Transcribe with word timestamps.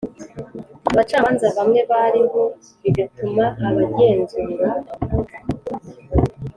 abacamanza 0.91 1.47
bamwe 1.57 1.81
bariho, 1.91 2.41
bigatuma 2.81 3.45
abagenzura 3.67 4.69